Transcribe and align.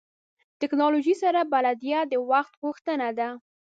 ټکنالوژۍ 0.59 1.15
سره 1.23 1.39
بلدیت 1.53 2.05
د 2.09 2.13
وخت 2.31 2.53
غوښتنه 2.61 3.07
ده. 3.19 3.29